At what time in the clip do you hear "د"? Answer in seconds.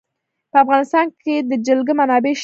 1.49-1.51